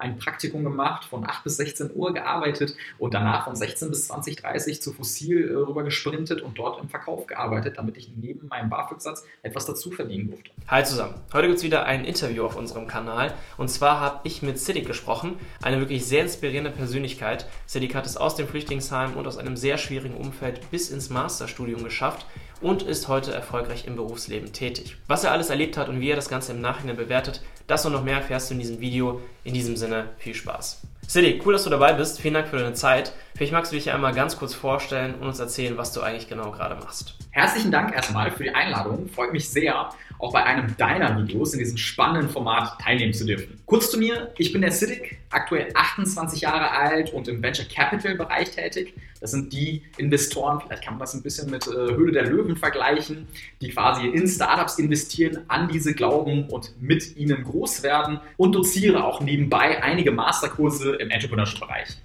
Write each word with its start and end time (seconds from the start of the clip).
ein 0.00 0.16
Praktikum 0.16 0.62
gemacht, 0.62 1.04
von 1.04 1.28
8 1.28 1.42
bis 1.42 1.56
16 1.56 1.90
Uhr 1.92 2.14
gearbeitet 2.14 2.76
und 2.98 3.14
danach 3.14 3.44
von 3.46 3.56
16 3.56 3.90
bis 3.90 4.06
20, 4.06 4.36
30 4.36 4.80
zu 4.80 4.92
Fossil 4.92 5.50
äh, 5.50 5.54
rüber 5.54 5.82
gesprintet 5.82 6.40
und 6.40 6.56
dort 6.56 6.80
im 6.80 6.88
Verkauf 6.88 7.26
gearbeitet, 7.26 7.78
damit 7.78 7.96
ich 7.96 8.12
neben 8.14 8.46
meinem 8.46 8.70
BAföG-Satz 8.70 9.24
etwas 9.42 9.66
dazu 9.66 9.90
verdienen 9.90 10.30
durfte. 10.30 10.52
Hi 10.68 10.84
zusammen. 10.84 11.14
Heute 11.32 11.48
gibt 11.48 11.58
es 11.58 11.64
wieder 11.64 11.84
ein 11.84 12.04
Interview 12.04 12.44
auf 12.44 12.54
unserem 12.54 12.86
Kanal 12.86 13.34
und 13.56 13.68
zwar 13.70 13.98
habe 13.98 14.20
ich 14.22 14.40
mit 14.40 14.60
Siddiq 14.60 14.86
gesprochen, 14.86 15.36
eine 15.62 15.80
wirklich 15.80 16.06
sehr 16.06 16.22
inspirierende 16.22 16.70
Persönlichkeit. 16.70 17.48
Siddiq 17.66 17.96
hat 17.96 18.06
es 18.06 18.16
aus 18.16 18.36
dem 18.36 18.46
Flüchtlingsheim 18.46 19.16
und 19.16 19.26
aus 19.26 19.36
einem 19.36 19.56
sehr 19.56 19.78
schwierigen 19.78 20.14
Umfeld 20.14 20.70
bis 20.70 20.90
ins 20.90 21.10
Masterstudium 21.10 21.82
geschafft 21.82 22.24
und 22.60 22.82
ist 22.82 23.08
heute 23.08 23.32
erfolgreich 23.32 23.86
im 23.86 23.96
Berufsleben 23.96 24.52
tätig. 24.52 24.96
Was 25.06 25.24
er 25.24 25.32
alles 25.32 25.50
erlebt 25.50 25.76
hat 25.76 25.88
und 25.88 26.00
wie 26.00 26.10
er 26.10 26.16
das 26.16 26.28
Ganze 26.28 26.52
im 26.52 26.60
Nachhinein 26.60 26.96
bewertet, 26.96 27.42
das 27.66 27.84
und 27.84 27.92
noch 27.92 28.04
mehr 28.04 28.16
erfährst 28.16 28.50
du 28.50 28.54
in 28.54 28.60
diesem 28.60 28.80
Video. 28.80 29.20
In 29.44 29.54
diesem 29.54 29.76
Sinne, 29.76 30.10
viel 30.18 30.34
Spaß. 30.34 30.82
Siddiq, 31.06 31.46
cool, 31.46 31.54
dass 31.54 31.64
du 31.64 31.70
dabei 31.70 31.94
bist. 31.94 32.20
Vielen 32.20 32.34
Dank 32.34 32.48
für 32.48 32.58
deine 32.58 32.74
Zeit. 32.74 33.12
Vielleicht 33.34 33.52
magst 33.52 33.72
du 33.72 33.76
dich 33.76 33.90
einmal 33.90 34.12
ganz 34.12 34.36
kurz 34.38 34.54
vorstellen 34.54 35.14
und 35.14 35.26
uns 35.26 35.38
erzählen, 35.38 35.78
was 35.78 35.92
du 35.92 36.02
eigentlich 36.02 36.28
genau 36.28 36.50
gerade 36.50 36.74
machst. 36.74 37.14
Herzlichen 37.30 37.70
Dank 37.70 37.94
erstmal 37.94 38.30
für 38.30 38.42
die 38.42 38.54
Einladung. 38.54 39.08
Freut 39.08 39.32
mich 39.32 39.48
sehr, 39.48 39.90
auch 40.18 40.32
bei 40.32 40.44
einem 40.44 40.76
deiner 40.76 41.16
Videos 41.18 41.52
in 41.52 41.58
diesem 41.58 41.76
spannenden 41.76 42.30
Format 42.30 42.80
teilnehmen 42.80 43.12
zu 43.12 43.24
dürfen. 43.24 43.60
Kurz 43.66 43.90
zu 43.90 43.98
mir, 43.98 44.32
ich 44.38 44.52
bin 44.52 44.62
der 44.62 44.72
Siddiq, 44.72 45.18
aktuell 45.30 45.68
28 45.74 46.40
Jahre 46.40 46.70
alt 46.70 47.12
und 47.12 47.28
im 47.28 47.42
Venture 47.42 47.66
Capital 47.66 48.14
Bereich 48.16 48.50
tätig. 48.50 48.94
Das 49.20 49.32
sind 49.32 49.52
die 49.52 49.82
Investoren, 49.96 50.60
vielleicht 50.60 50.84
kann 50.84 50.94
man 50.94 51.00
das 51.00 51.14
ein 51.14 51.22
bisschen 51.22 51.50
mit 51.50 51.66
äh, 51.66 51.70
Höhle 51.70 52.12
der 52.12 52.26
Löwen 52.26 52.56
vergleichen, 52.56 53.26
die 53.60 53.70
quasi 53.70 54.06
in 54.06 54.28
Startups 54.28 54.78
investieren, 54.78 55.44
an 55.48 55.68
diese 55.68 55.94
glauben 55.94 56.48
und 56.48 56.80
mit 56.80 57.16
ihnen 57.16 57.42
groß 57.42 57.82
werden 57.82 58.20
und 58.36 58.54
doziere 58.54 59.04
auch 59.04 59.20
nebenbei 59.20 59.82
einige 59.82 60.12
Masterkurse 60.12 60.94
im 60.96 61.10
Entrepreneurship-Bereich. 61.10 61.96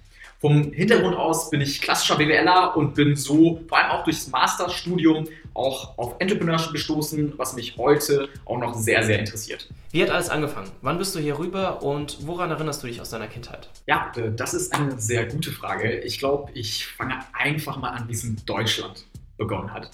Vom 0.44 0.74
Hintergrund 0.74 1.16
aus 1.16 1.48
bin 1.48 1.62
ich 1.62 1.80
klassischer 1.80 2.16
BWLer 2.16 2.76
und 2.76 2.94
bin 2.94 3.16
so 3.16 3.62
vor 3.66 3.78
allem 3.78 3.92
auch 3.92 4.04
durchs 4.04 4.28
Masterstudium 4.28 5.26
auch 5.54 5.96
auf 5.96 6.16
Entrepreneurship 6.18 6.72
gestoßen, 6.72 7.32
was 7.38 7.54
mich 7.54 7.78
heute 7.78 8.28
auch 8.44 8.58
noch 8.58 8.74
sehr, 8.74 9.02
sehr 9.04 9.18
interessiert. 9.18 9.70
Wie 9.90 10.02
hat 10.02 10.10
alles 10.10 10.28
angefangen? 10.28 10.70
Wann 10.82 10.98
bist 10.98 11.14
du 11.14 11.18
hier 11.18 11.38
rüber 11.38 11.82
und 11.82 12.26
woran 12.26 12.50
erinnerst 12.50 12.82
du 12.82 12.88
dich 12.88 13.00
aus 13.00 13.08
deiner 13.08 13.26
Kindheit? 13.26 13.70
Ja, 13.86 14.12
das 14.36 14.52
ist 14.52 14.74
eine 14.74 15.00
sehr 15.00 15.24
gute 15.24 15.50
Frage. 15.50 16.00
Ich 16.00 16.18
glaube, 16.18 16.52
ich 16.52 16.88
fange 16.88 17.20
einfach 17.32 17.78
mal 17.78 17.92
an, 17.92 18.06
wie 18.08 18.12
es 18.12 18.24
in 18.24 18.36
Deutschland 18.44 19.06
begonnen 19.38 19.72
hat. 19.72 19.92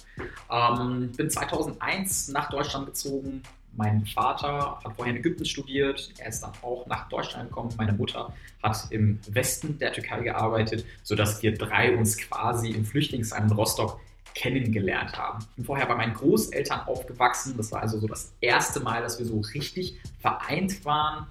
Ähm, 0.51 1.13
bin 1.17 1.31
2001 1.31 2.27
nach 2.31 2.51
Deutschland 2.51 2.87
gezogen, 2.87 3.45
mein 3.77 4.05
Vater 4.07 4.81
hat 4.85 4.97
vorher 4.97 5.15
in 5.15 5.21
Ägypten 5.21 5.45
studiert, 5.45 6.13
er 6.19 6.29
ist 6.29 6.41
dann 6.41 6.53
auch 6.63 6.87
nach 6.87 7.09
Deutschland 7.09 7.49
gekommen. 7.49 7.73
Meine 7.77 7.93
Mutter 7.93 8.33
hat 8.63 8.87
im 8.91 9.19
Westen 9.29 9.79
der 9.79 9.93
Türkei 9.93 10.21
gearbeitet, 10.23 10.85
sodass 11.03 11.43
wir 11.43 11.57
drei 11.57 11.97
uns 11.97 12.17
quasi 12.19 12.71
im 12.71 12.85
Flüchtlingsheim 12.85 13.45
in 13.45 13.53
Rostock 13.53 14.01
kennengelernt 14.35 15.17
haben. 15.17 15.39
Ich 15.41 15.57
bin 15.57 15.65
vorher 15.65 15.87
bei 15.87 15.95
meinen 15.95 16.15
Großeltern 16.15 16.81
aufgewachsen. 16.87 17.57
Das 17.57 17.73
war 17.73 17.83
also 17.83 17.99
so 17.99 18.07
das 18.07 18.33
erste 18.41 18.81
Mal, 18.81 19.03
dass 19.03 19.19
wir 19.19 19.27
so 19.27 19.41
richtig 19.41 19.99
vereint 20.21 20.85
waren 20.85 21.27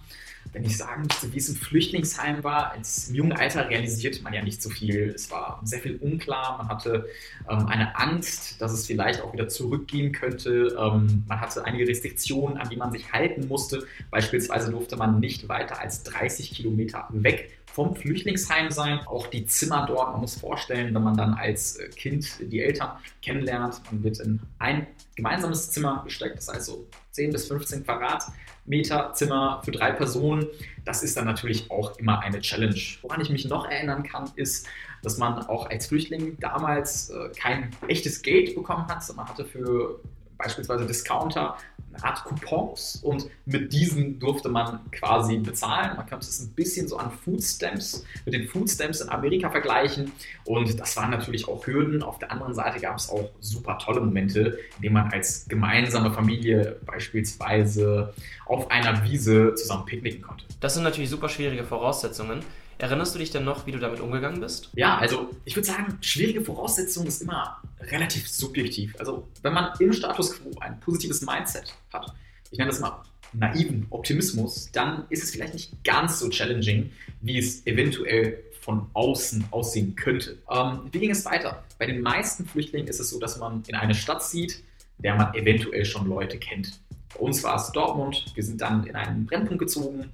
wenn 0.53 0.63
ich 0.63 0.77
sagen 0.77 1.03
müsste, 1.03 1.31
wie 1.33 1.37
es 1.37 1.49
im 1.49 1.55
Flüchtlingsheim 1.55 2.43
war, 2.43 2.71
als 2.71 3.09
im 3.09 3.15
jungen 3.15 3.33
Alter 3.33 3.69
realisierte 3.69 4.23
man 4.23 4.33
ja 4.33 4.41
nicht 4.41 4.61
so 4.61 4.69
viel. 4.69 5.13
Es 5.15 5.29
war 5.29 5.61
sehr 5.63 5.79
viel 5.79 5.97
unklar. 5.97 6.57
Man 6.57 6.67
hatte 6.67 7.07
ähm, 7.49 7.67
eine 7.67 7.95
Angst, 7.97 8.59
dass 8.61 8.71
es 8.71 8.87
vielleicht 8.87 9.21
auch 9.21 9.33
wieder 9.33 9.47
zurückgehen 9.47 10.11
könnte. 10.11 10.75
Ähm, 10.79 11.23
man 11.27 11.39
hatte 11.39 11.65
einige 11.65 11.87
Restriktionen, 11.87 12.57
an 12.57 12.69
die 12.69 12.77
man 12.77 12.91
sich 12.91 13.11
halten 13.11 13.47
musste. 13.47 13.85
Beispielsweise 14.09 14.71
durfte 14.71 14.97
man 14.97 15.19
nicht 15.19 15.47
weiter 15.49 15.79
als 15.79 16.03
30 16.03 16.51
Kilometer 16.51 17.07
weg 17.11 17.58
vom 17.79 17.95
Flüchtlingsheim 17.95 18.71
sein. 18.71 18.99
Auch 19.05 19.27
die 19.27 19.45
Zimmer 19.45 19.85
dort, 19.87 20.11
man 20.11 20.19
muss 20.19 20.37
vorstellen, 20.37 20.93
wenn 20.93 21.01
man 21.01 21.15
dann 21.15 21.33
als 21.33 21.77
äh, 21.77 21.87
Kind 21.87 22.27
die 22.51 22.61
Eltern 22.61 22.91
kennenlernt, 23.21 23.81
man 23.89 24.03
wird 24.03 24.19
in 24.19 24.41
ein 24.57 24.85
gemeinsames 25.15 25.71
Zimmer 25.71 26.01
gesteckt, 26.03 26.35
das 26.35 26.49
heißt 26.49 26.65
so 26.65 26.85
10 27.11 27.31
bis 27.31 27.47
15 27.47 27.85
Quadratmeter 27.85 29.13
Zimmer 29.13 29.61
für 29.63 29.71
drei 29.71 29.93
Personen. 29.93 30.45
Das 30.83 31.03
ist 31.03 31.15
dann 31.15 31.23
natürlich 31.23 31.71
auch 31.71 31.97
immer 31.99 32.19
eine 32.19 32.41
Challenge. 32.41 32.75
Woran 33.01 33.21
ich 33.21 33.29
mich 33.29 33.45
noch 33.45 33.65
erinnern 33.65 34.03
kann, 34.03 34.29
ist, 34.35 34.67
dass 35.01 35.17
man 35.17 35.45
auch 35.45 35.69
als 35.69 35.87
Flüchtling 35.87 36.37
damals 36.41 37.11
äh, 37.11 37.29
kein 37.39 37.71
echtes 37.87 38.21
Geld 38.21 38.55
bekommen 38.55 38.87
hat. 38.89 39.01
Man 39.15 39.25
hatte 39.25 39.45
für 39.45 40.01
beispielsweise 40.37 40.85
Discounter 40.85 41.55
eine 41.93 42.03
Art 42.03 42.23
Coupons 42.23 42.99
und 43.03 43.27
mit 43.45 43.73
diesen 43.73 44.19
durfte 44.19 44.49
man 44.49 44.79
quasi 44.91 45.37
bezahlen. 45.37 45.95
Man 45.97 46.05
könnte 46.05 46.27
es 46.27 46.39
ein 46.39 46.51
bisschen 46.53 46.87
so 46.87 46.97
an 46.97 47.11
Foodstamps 47.11 48.05
mit 48.25 48.33
den 48.33 48.47
Foodstamps 48.47 49.01
in 49.01 49.09
Amerika 49.09 49.49
vergleichen 49.49 50.11
und 50.45 50.79
das 50.79 50.95
waren 50.97 51.11
natürlich 51.11 51.47
auch 51.47 51.65
Hürden. 51.65 52.03
Auf 52.03 52.19
der 52.19 52.31
anderen 52.31 52.53
Seite 52.53 52.79
gab 52.79 52.97
es 52.97 53.09
auch 53.09 53.29
super 53.39 53.77
tolle 53.77 54.01
Momente, 54.01 54.59
in 54.77 54.83
denen 54.83 54.93
man 54.93 55.11
als 55.11 55.47
gemeinsame 55.47 56.11
Familie 56.11 56.77
beispielsweise 56.85 58.13
auf 58.45 58.69
einer 58.71 59.03
Wiese 59.03 59.53
zusammen 59.55 59.85
picknicken 59.85 60.21
konnte. 60.21 60.45
Das 60.59 60.73
sind 60.73 60.83
natürlich 60.83 61.09
super 61.09 61.29
schwierige 61.29 61.63
Voraussetzungen. 61.63 62.41
Erinnerst 62.79 63.13
du 63.13 63.19
dich 63.19 63.29
denn 63.29 63.43
noch, 63.43 63.67
wie 63.67 63.73
du 63.73 63.77
damit 63.77 63.99
umgegangen 63.99 64.39
bist? 64.39 64.69
Ja, 64.73 64.97
also 64.97 65.29
ich 65.43 65.53
würde 65.53 65.67
sagen, 65.67 65.97
schwierige 65.99 66.41
Voraussetzungen 66.41 67.07
ist 67.07 67.21
immer 67.21 67.61
relativ 67.81 68.27
subjektiv. 68.29 68.95
Also 68.97 69.27
wenn 69.41 69.53
man 69.53 69.73
im 69.79 69.91
Status 69.91 70.31
quo 70.31 70.51
ein 70.61 70.79
positives 70.79 71.21
Mindset 71.21 71.75
hat, 71.91 72.13
ich 72.51 72.57
nenne 72.57 72.71
das 72.71 72.79
mal 72.79 73.03
naiven 73.33 73.85
Optimismus, 73.89 74.71
dann 74.71 75.03
ist 75.09 75.23
es 75.23 75.31
vielleicht 75.31 75.53
nicht 75.53 75.83
ganz 75.83 76.19
so 76.19 76.29
challenging, 76.29 76.89
wie 77.19 77.37
es 77.37 77.67
eventuell 77.67 78.41
von 78.61 78.87
außen 78.93 79.43
aussehen 79.51 79.97
könnte. 79.97 80.37
Ähm, 80.49 80.87
wie 80.91 80.99
ging 80.99 81.11
es 81.11 81.25
weiter? 81.25 81.63
Bei 81.79 81.85
den 81.85 82.01
meisten 82.01 82.45
Flüchtlingen 82.45 82.87
ist 82.87 83.01
es 83.01 83.09
so, 83.09 83.19
dass 83.19 83.37
man 83.37 83.61
in 83.67 83.75
eine 83.75 83.93
Stadt 83.93 84.23
zieht, 84.23 84.63
der 84.99 85.15
man 85.15 85.33
eventuell 85.33 85.83
schon 85.83 86.07
Leute 86.07 86.37
kennt. 86.37 86.79
Bei 87.13 87.19
uns 87.19 87.43
war 87.43 87.57
es 87.57 87.71
Dortmund. 87.73 88.25
Wir 88.35 88.43
sind 88.43 88.61
dann 88.61 88.85
in 88.85 88.95
einen 88.95 89.25
Brennpunkt 89.25 89.59
gezogen. 89.59 90.11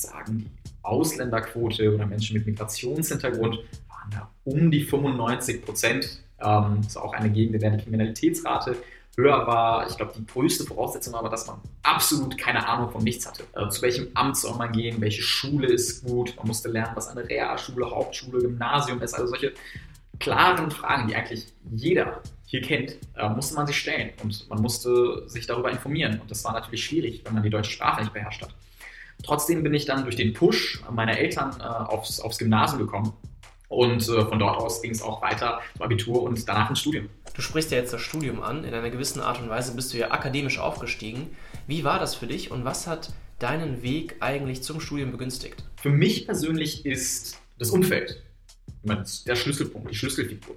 Sagen, 0.00 0.50
die 0.64 0.70
Ausländerquote 0.82 1.94
oder 1.94 2.06
Menschen 2.06 2.36
mit 2.36 2.46
Migrationshintergrund 2.46 3.58
waren 3.88 4.10
da 4.10 4.30
um 4.44 4.70
die 4.70 4.82
95 4.82 5.64
Prozent. 5.64 6.22
Ähm, 6.40 6.78
das 6.78 6.88
ist 6.88 6.96
auch 6.96 7.12
eine 7.12 7.30
Gegend, 7.30 7.54
in 7.54 7.60
der 7.60 7.70
die 7.72 7.82
Kriminalitätsrate 7.82 8.76
höher 9.18 9.46
war. 9.46 9.88
Ich 9.88 9.96
glaube, 9.96 10.12
die 10.16 10.24
größte 10.24 10.64
Voraussetzung 10.64 11.12
war 11.12 11.20
aber, 11.20 11.28
dass 11.28 11.46
man 11.46 11.60
absolut 11.82 12.38
keine 12.38 12.66
Ahnung 12.66 12.90
von 12.90 13.02
nichts 13.02 13.26
hatte. 13.26 13.44
Also, 13.52 13.70
zu 13.70 13.82
welchem 13.82 14.08
Amt 14.14 14.36
soll 14.36 14.56
man 14.56 14.72
gehen? 14.72 15.00
Welche 15.00 15.22
Schule 15.22 15.66
ist 15.66 16.04
gut? 16.04 16.34
Man 16.36 16.46
musste 16.46 16.68
lernen, 16.68 16.92
was 16.94 17.08
eine 17.08 17.28
Realschule, 17.28 17.90
Hauptschule, 17.90 18.40
Gymnasium 18.40 19.02
ist. 19.02 19.14
Also 19.14 19.26
solche 19.26 19.52
klaren 20.18 20.70
Fragen, 20.70 21.08
die 21.08 21.16
eigentlich 21.16 21.46
jeder 21.70 22.22
hier 22.46 22.62
kennt, 22.62 22.96
äh, 23.14 23.28
musste 23.28 23.54
man 23.56 23.66
sich 23.66 23.76
stellen 23.76 24.10
und 24.22 24.48
man 24.48 24.62
musste 24.62 25.28
sich 25.28 25.46
darüber 25.46 25.70
informieren. 25.70 26.20
Und 26.20 26.30
das 26.30 26.44
war 26.44 26.52
natürlich 26.52 26.84
schwierig, 26.84 27.22
wenn 27.24 27.34
man 27.34 27.42
die 27.42 27.50
deutsche 27.50 27.72
Sprache 27.72 28.00
nicht 28.00 28.12
beherrscht 28.12 28.42
hat. 28.42 28.54
Trotzdem 29.24 29.62
bin 29.62 29.74
ich 29.74 29.84
dann 29.84 30.04
durch 30.04 30.16
den 30.16 30.32
Push 30.32 30.82
meiner 30.90 31.18
Eltern 31.18 31.56
äh, 31.60 31.64
aufs, 31.64 32.20
aufs 32.20 32.38
Gymnasium 32.38 32.80
gekommen. 32.80 33.12
Und 33.68 34.08
äh, 34.08 34.24
von 34.24 34.38
dort 34.38 34.56
aus 34.58 34.80
ging 34.80 34.92
es 34.92 35.02
auch 35.02 35.20
weiter 35.20 35.60
zum 35.74 35.82
Abitur 35.82 36.22
und 36.22 36.48
danach 36.48 36.70
ins 36.70 36.80
Studium. 36.80 37.08
Du 37.34 37.42
sprichst 37.42 37.70
ja 37.70 37.78
jetzt 37.78 37.92
das 37.92 38.00
Studium 38.00 38.42
an. 38.42 38.64
In 38.64 38.72
einer 38.72 38.90
gewissen 38.90 39.20
Art 39.20 39.40
und 39.40 39.48
Weise 39.48 39.74
bist 39.74 39.92
du 39.92 39.98
ja 39.98 40.10
akademisch 40.10 40.58
aufgestiegen. 40.58 41.36
Wie 41.66 41.84
war 41.84 41.98
das 41.98 42.14
für 42.14 42.26
dich 42.26 42.50
und 42.50 42.64
was 42.64 42.86
hat 42.86 43.12
deinen 43.38 43.82
Weg 43.82 44.16
eigentlich 44.20 44.62
zum 44.62 44.80
Studium 44.80 45.12
begünstigt? 45.12 45.62
Für 45.76 45.90
mich 45.90 46.26
persönlich 46.26 46.86
ist 46.86 47.38
das 47.58 47.70
Umfeld 47.70 48.22
der 48.82 49.36
Schlüsselpunkt, 49.36 49.90
die 49.90 49.94
Schlüsselfigur. 49.94 50.56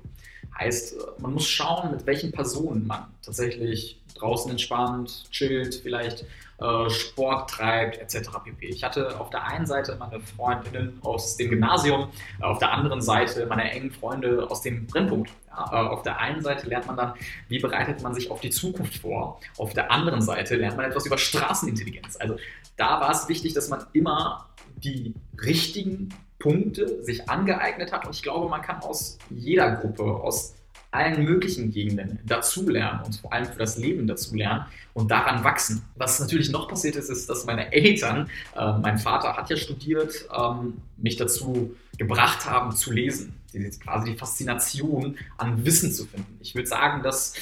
Heißt, 0.58 0.94
äh, 0.94 0.98
man 1.20 1.34
muss 1.34 1.48
schauen, 1.48 1.92
mit 1.92 2.06
welchen 2.06 2.32
Personen 2.32 2.88
man 2.88 3.08
tatsächlich 3.22 4.01
draußen 4.22 4.52
entspannt, 4.52 5.26
chillt, 5.32 5.76
vielleicht 5.76 6.26
äh, 6.62 6.90
Sport 6.90 7.50
treibt, 7.50 7.98
etc. 7.98 8.30
pp. 8.44 8.68
Ich 8.68 8.84
hatte 8.84 9.20
auf 9.20 9.32
der 9.32 9.48
einen 9.48 9.66
Seite 9.66 9.96
meine 10.00 10.20
Freundinnen 10.20 11.00
aus 11.02 11.36
dem 11.36 11.50
Gymnasium, 11.50 12.10
auf 12.40 12.60
der 12.60 12.72
anderen 12.72 13.02
Seite 13.02 13.48
meine 13.48 13.72
engen 13.72 13.92
Freunde 13.92 14.48
aus 14.50 14.62
dem 14.62 14.86
Brennpunkt. 14.86 15.32
Ja, 15.48 15.66
äh, 15.72 15.88
auf 15.90 16.04
der 16.04 16.20
einen 16.20 16.42
Seite 16.42 16.68
lernt 16.68 16.86
man 16.86 16.98
dann, 16.98 17.14
wie 17.48 17.60
bereitet 17.60 18.04
man 18.04 18.14
sich 18.14 18.30
auf 18.30 18.42
die 18.42 18.52
Zukunft 18.52 18.98
vor. 18.98 19.40
Auf 19.58 19.74
der 19.74 19.92
anderen 19.92 20.22
Seite 20.22 20.56
lernt 20.56 20.78
man 20.78 20.86
etwas 20.86 21.06
über 21.06 21.18
Straßenintelligenz. 21.18 22.18
Also 22.18 22.36
da 22.78 23.02
war 23.02 23.12
es 23.12 23.28
wichtig, 23.28 23.54
dass 23.54 23.70
man 23.70 23.84
immer 23.94 24.48
die 24.78 25.16
richtigen 25.44 26.10
Punkte 26.38 27.04
sich 27.04 27.28
angeeignet 27.30 27.92
hat. 27.92 28.06
Und 28.06 28.16
ich 28.16 28.22
glaube, 28.22 28.50
man 28.50 28.62
kann 28.62 28.82
aus 28.82 29.18
jeder 29.30 29.72
Gruppe, 29.72 30.04
aus 30.04 30.56
allen 30.92 31.24
möglichen 31.24 31.72
Gegenden 31.72 32.20
dazulernen 32.26 33.02
und 33.06 33.16
vor 33.16 33.32
allem 33.32 33.46
für 33.46 33.60
das 33.60 33.78
Leben 33.78 34.08
dazulernen 34.08 34.66
und 34.94 35.10
daran 35.10 35.44
wachsen. 35.44 35.84
Was 35.96 36.20
natürlich 36.20 36.52
noch 36.52 36.68
passiert 36.68 36.98
ist, 36.98 37.10
ist, 37.10 37.30
dass 37.30 37.46
meine 37.46 37.72
Eltern, 37.72 38.30
äh, 38.56 38.78
mein 38.78 38.98
Vater 38.98 39.38
hat 39.38 39.50
ja 39.50 39.56
studiert, 39.56 40.28
ähm, 40.38 40.74
mich 40.98 41.16
dazu 41.16 41.76
gebracht 41.98 42.46
haben 42.46 42.76
zu 42.76 42.92
lesen. 42.92 43.34
Die, 43.54 43.70
quasi 43.70 44.12
die 44.12 44.18
Faszination 44.18 45.18
an 45.38 45.66
Wissen 45.66 45.92
zu 45.92 46.06
finden. 46.06 46.38
Ich 46.42 46.56
würde 46.56 46.68
sagen, 46.68 47.04
dass 47.04 47.34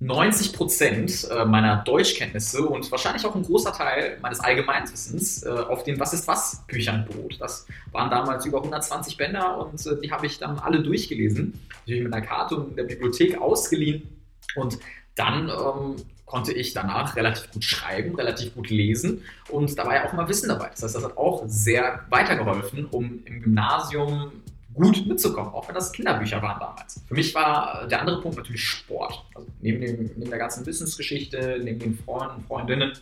90 0.00 0.52
Prozent 0.52 1.28
äh, 1.28 1.44
meiner 1.44 1.78
Deutschkenntnisse 1.78 2.64
und 2.64 2.90
wahrscheinlich 2.92 3.26
auch 3.26 3.34
ein 3.34 3.42
großer 3.42 3.72
Teil 3.72 4.18
meines 4.22 4.38
Allgemeinwissens 4.38 5.42
äh, 5.42 5.48
auf 5.48 5.82
den 5.82 5.98
Was 5.98 6.12
ist 6.12 6.28
was 6.28 6.64
Büchern 6.68 7.04
beruht. 7.04 7.36
Das 7.40 7.66
waren 7.90 8.08
damals 8.08 8.46
über 8.46 8.58
120 8.58 9.16
Bänder 9.16 9.58
und 9.58 9.84
äh, 9.86 10.00
die 10.00 10.12
habe 10.12 10.26
ich 10.26 10.38
dann 10.38 10.60
alle 10.60 10.82
durchgelesen, 10.82 11.58
natürlich 11.80 12.04
mit 12.04 12.12
einer 12.12 12.24
Karte 12.24 12.56
und 12.56 12.70
in 12.70 12.76
der 12.76 12.84
Bibliothek 12.84 13.40
ausgeliehen 13.40 14.08
und 14.54 14.78
dann 15.16 15.48
ähm, 15.48 15.96
konnte 16.26 16.52
ich 16.52 16.74
danach 16.74 17.16
relativ 17.16 17.50
gut 17.50 17.64
schreiben, 17.64 18.14
relativ 18.14 18.54
gut 18.54 18.70
lesen 18.70 19.22
und 19.48 19.76
da 19.76 19.84
war 19.84 19.96
ja 19.96 20.06
auch 20.06 20.12
mal 20.12 20.28
Wissen 20.28 20.48
dabei. 20.48 20.68
Das 20.70 20.84
heißt, 20.84 20.94
das 20.94 21.04
hat 21.04 21.16
auch 21.16 21.42
sehr 21.48 22.04
weitergeholfen, 22.08 22.84
um 22.84 23.24
im 23.24 23.42
Gymnasium 23.42 24.30
gut 24.78 25.06
mitzukommen, 25.06 25.52
auch 25.52 25.66
wenn 25.68 25.74
das 25.74 25.92
Kinderbücher 25.92 26.40
waren 26.40 26.60
damals. 26.60 27.02
Für 27.06 27.14
mich 27.14 27.34
war 27.34 27.86
der 27.88 28.00
andere 28.00 28.20
Punkt 28.20 28.36
natürlich 28.36 28.64
Sport. 28.64 29.24
Also 29.34 29.48
neben, 29.60 29.80
dem, 29.80 30.10
neben 30.16 30.30
der 30.30 30.38
ganzen 30.38 30.64
Wissensgeschichte, 30.64 31.60
neben 31.62 31.78
den 31.80 31.98
Freunden, 31.98 32.42
Freundinnen, 32.44 32.92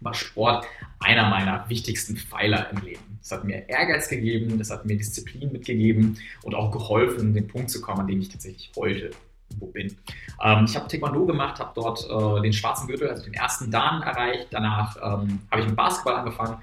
war 0.00 0.14
Sport 0.14 0.66
einer 0.98 1.28
meiner 1.28 1.68
wichtigsten 1.68 2.16
Pfeiler 2.16 2.70
im 2.70 2.82
Leben. 2.82 3.18
Das 3.20 3.32
hat 3.32 3.44
mir 3.44 3.68
Ehrgeiz 3.68 4.08
gegeben, 4.08 4.58
das 4.58 4.70
hat 4.70 4.86
mir 4.86 4.96
Disziplin 4.96 5.52
mitgegeben 5.52 6.18
und 6.42 6.54
auch 6.54 6.70
geholfen, 6.70 7.34
den 7.34 7.46
Punkt 7.46 7.70
zu 7.70 7.80
kommen, 7.80 8.00
an 8.00 8.06
dem 8.06 8.20
ich 8.20 8.28
tatsächlich 8.28 8.72
heute 8.76 9.10
wo 9.58 9.66
bin. 9.66 9.96
Ähm, 10.42 10.64
ich 10.64 10.76
habe 10.76 10.88
Taekwondo 10.88 11.26
gemacht, 11.26 11.58
habe 11.58 11.72
dort 11.74 12.06
äh, 12.08 12.42
den 12.42 12.52
schwarzen 12.52 12.86
Gürtel, 12.86 13.08
also 13.08 13.24
den 13.24 13.34
ersten 13.34 13.70
Dan 13.70 14.02
erreicht. 14.02 14.48
Danach 14.50 14.96
ähm, 14.96 15.40
habe 15.50 15.62
ich 15.62 15.66
mit 15.66 15.76
Basketball 15.76 16.16
angefangen. 16.16 16.58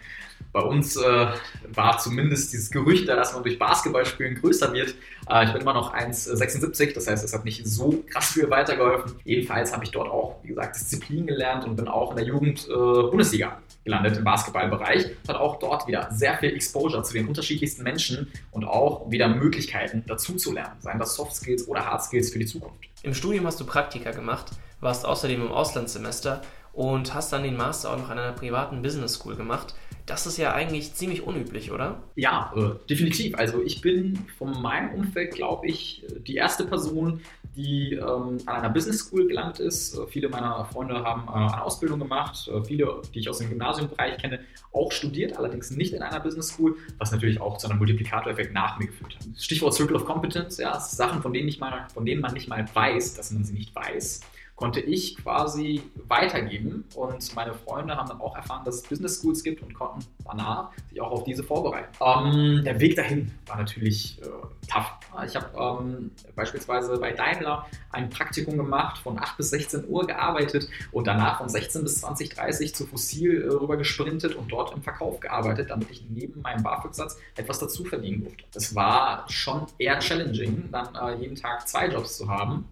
Bei 0.57 0.63
uns 0.63 0.95
äh, 0.95 1.27
war 1.68 2.00
zumindest 2.00 2.51
dieses 2.51 2.71
Gerücht 2.71 3.07
da, 3.07 3.15
dass 3.15 3.31
man 3.31 3.44
durch 3.44 3.59
Basketballspielen 3.59 4.42
größer 4.42 4.74
wird. 4.74 4.95
Äh, 5.30 5.45
ich 5.45 5.51
bin 5.51 5.62
immer 5.62 5.75
noch 5.75 5.94
1,76, 5.94 6.95
das 6.95 7.06
heißt, 7.06 7.24
es 7.24 7.31
hat 7.31 7.45
nicht 7.45 7.68
so 7.68 8.04
krass 8.09 8.31
viel 8.31 8.50
weitergeholfen. 8.50 9.12
Jedenfalls 9.24 9.71
habe 9.71 9.83
ich 9.83 9.92
dort 9.92 10.09
auch, 10.09 10.38
wie 10.42 10.48
gesagt, 10.48 10.75
Disziplin 10.75 11.27
gelernt 11.27 11.63
und 11.65 11.75
bin 11.75 11.88
auch 11.88 12.09
in 12.09 12.18
der 12.18 12.25
Jugend 12.25 12.68
äh, 12.68 13.44
gelandet 13.83 14.18
im 14.18 14.24
Basketballbereich. 14.24 15.06
Hat 15.27 15.36
auch 15.36 15.59
dort 15.59 15.86
wieder 15.88 16.09
sehr 16.12 16.36
viel 16.39 16.56
Exposure 16.56 17.04
zu 17.04 17.13
den 17.13 17.27
unterschiedlichsten 17.27 17.83
Menschen 17.83 18.31
und 18.50 18.65
auch 18.65 19.12
wieder 19.12 19.27
Möglichkeiten 19.27 20.06
dazu 20.07 20.38
zu 20.38 20.54
lernen, 20.54 20.77
seien 20.80 20.98
das 20.98 21.13
Soft 21.13 21.36
Skills 21.36 21.68
oder 21.68 21.86
Hard 21.86 22.01
Skills 22.01 22.31
für 22.31 22.39
die 22.39 22.48
Zukunft. 22.48 22.80
Im 23.04 23.13
Studium 23.13 23.45
hast 23.45 23.59
du 23.59 23.65
Praktika 23.68 24.09
gemacht, 24.09 24.48
warst 24.81 25.06
außerdem 25.06 25.39
im 25.39 25.51
Auslandssemester 25.51 26.42
und 26.77 27.15
hast 27.15 27.33
dann 27.33 27.41
den 27.41 27.57
Master 27.57 27.91
auch 27.91 27.97
noch 27.97 28.12
an 28.12 28.19
einer 28.19 28.33
privaten 28.33 28.83
Business 28.83 29.15
School 29.15 29.35
gemacht. 29.35 29.74
Das 30.06 30.27
ist 30.27 30.38
ja 30.38 30.53
eigentlich 30.53 30.94
ziemlich 30.94 31.24
unüblich, 31.24 31.71
oder? 31.71 32.03
Ja, 32.15 32.53
äh, 32.56 32.88
definitiv. 32.88 33.35
Also 33.35 33.63
ich 33.63 33.81
bin 33.81 34.19
von 34.38 34.62
meinem 34.62 34.94
Umfeld, 34.94 35.33
glaube 35.33 35.68
ich, 35.68 36.06
die 36.19 36.35
erste 36.35 36.65
Person, 36.65 37.21
die 37.56 37.94
ähm, 37.94 38.38
an 38.45 38.57
einer 38.57 38.69
Business 38.69 39.00
School 39.00 39.27
gelandet 39.27 39.59
ist. 39.59 39.97
Äh, 39.97 40.06
viele 40.06 40.29
meiner 40.29 40.65
Freunde 40.65 41.03
haben 41.03 41.27
äh, 41.27 41.51
eine 41.51 41.63
Ausbildung 41.63 41.97
gemacht. 41.97 42.47
Äh, 42.47 42.63
viele, 42.63 43.01
die 43.12 43.19
ich 43.19 43.30
aus 43.30 43.39
dem 43.39 43.50
Gymnasiumbereich 43.50 44.19
kenne, 44.19 44.41
auch 44.71 44.91
studiert, 44.91 45.35
allerdings 45.35 45.71
nicht 45.71 45.94
in 45.94 46.03
einer 46.03 46.19
Business 46.19 46.50
School, 46.50 46.75
was 47.00 47.12
natürlich 47.12 47.41
auch 47.41 47.57
zu 47.57 47.68
einem 47.68 47.80
Multiplikatoreffekt 47.80 48.53
nach 48.53 48.77
mir 48.77 48.85
geführt 48.85 49.15
hat. 49.15 49.25
Stichwort 49.35 49.73
Circle 49.73 49.95
of 49.95 50.06
Competence, 50.06 50.57
ja, 50.57 50.80
Sachen, 50.80 51.23
von 51.23 51.33
denen, 51.33 51.47
ich 51.47 51.59
mal, 51.59 51.88
von 51.91 52.06
denen 52.06 52.21
man 52.21 52.33
nicht 52.33 52.47
mal 52.47 52.63
weiß, 52.71 53.15
dass 53.15 53.31
man 53.31 53.44
sie 53.44 53.53
nicht 53.53 53.75
weiß 53.75 54.21
konnte 54.57 54.81
ich 54.81 55.15
quasi 55.18 55.83
weitergeben. 56.07 56.83
Und 56.95 57.36
meine 57.36 57.54
Freunde 57.54 57.95
haben 57.95 58.09
dann 58.09 58.19
auch 58.19 58.36
erfahren, 58.36 58.65
dass 58.65 58.77
es 58.77 58.81
Business 58.81 59.21
Schools 59.21 59.44
gibt 59.44 59.62
und 59.62 59.74
konnten 59.74 60.04
danach 60.25 60.71
sich 60.89 61.00
auch 61.00 61.12
auf 61.12 61.24
diese 61.24 61.44
vorbereiten. 61.44 61.94
Ähm, 62.01 62.63
der 62.65 62.80
Weg 62.80 62.95
dahin 62.95 63.31
war 63.45 63.57
natürlich 63.57 64.19
äh, 64.21 64.25
tough. 64.68 64.94
Ich 65.25 65.36
habe 65.36 65.81
ähm, 65.86 66.12
beispielsweise 66.36 66.98
bei 66.98 67.12
Daimler 67.12 67.68
ein 67.92 68.09
Praktikum 68.09 68.57
gemacht, 68.57 68.98
von 68.98 69.19
8 69.19 69.38
bis 69.38 69.51
16 69.51 69.88
Uhr 69.88 70.07
gearbeitet 70.07 70.68
und 70.92 71.06
danach 71.06 71.38
von 71.38 71.50
16 71.50 71.83
bis 71.83 72.01
20, 72.01 72.30
30 72.30 72.74
zu 72.74 72.88
Fossil 72.88 73.44
äh, 73.44 73.48
rüber 73.50 73.77
gesprintet 73.77 74.33
und 74.36 74.51
dort 74.51 74.74
im 74.74 74.81
Verkauf 74.81 75.19
gearbeitet, 75.19 75.69
damit 75.69 75.92
ich 75.92 76.04
neben 76.09 76.42
meinem 76.42 76.63
BAföG-Satz 76.63 77.18
etwas 77.36 77.59
dazu 77.59 77.86
verdienen 77.86 78.24
durfte. 78.24 78.44
Es 78.56 78.74
war 78.74 79.25
schon 79.30 79.68
eher 79.77 80.00
challenging, 80.00 80.69
dann 80.71 80.95
äh, 80.95 81.21
jeden 81.21 81.36
Tag 81.36 81.68
zwei 81.68 81.88
Jobs 81.88 82.18
zu 82.18 82.27
haben. 82.27 82.65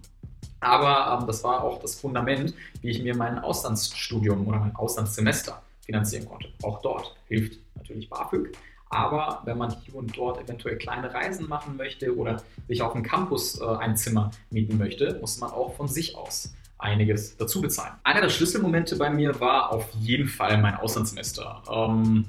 Aber 0.66 1.20
ähm, 1.20 1.28
das 1.28 1.44
war 1.44 1.64
auch 1.64 1.80
das 1.80 1.96
Fundament, 1.96 2.54
wie 2.82 2.90
ich 2.90 3.02
mir 3.04 3.16
mein 3.16 3.38
Auslandsstudium 3.38 4.48
oder 4.48 4.60
mein 4.60 4.76
Auslandssemester 4.76 5.62
finanzieren 5.86 6.28
konnte. 6.28 6.50
Auch 6.64 6.82
dort 6.82 7.16
hilft 7.28 7.60
natürlich 7.76 8.10
BAföG. 8.10 8.58
Aber 8.90 9.42
wenn 9.46 9.58
man 9.58 9.72
hier 9.72 9.96
und 9.96 10.18
dort 10.18 10.42
eventuell 10.42 10.78
kleine 10.78 11.14
Reisen 11.14 11.48
machen 11.48 11.78
möchte 11.78 12.16
oder 12.16 12.42
sich 12.68 12.82
auf 12.82 12.94
dem 12.94 13.04
Campus 13.04 13.60
äh, 13.60 13.66
ein 13.66 13.96
Zimmer 13.96 14.32
mieten 14.50 14.78
möchte, 14.78 15.18
muss 15.22 15.40
man 15.40 15.52
auch 15.52 15.76
von 15.76 15.88
sich 15.88 16.16
aus 16.16 16.54
einiges 16.78 17.38
dazu 17.38 17.62
bezahlen. 17.62 17.94
Einer 18.04 18.22
der 18.22 18.30
Schlüsselmomente 18.30 18.96
bei 18.96 19.10
mir 19.10 19.40
war 19.40 19.72
auf 19.72 19.88
jeden 20.00 20.28
Fall 20.28 20.58
mein 20.58 20.76
Auslandssemester. 20.76 21.62
Ähm, 21.72 22.26